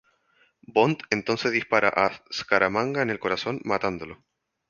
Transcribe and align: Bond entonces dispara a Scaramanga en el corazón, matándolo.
Bond 0.67 0.97
entonces 1.11 1.51
dispara 1.51 1.87
a 1.89 2.23
Scaramanga 2.33 3.03
en 3.03 3.11
el 3.11 3.19
corazón, 3.19 3.61
matándolo. 3.65 4.23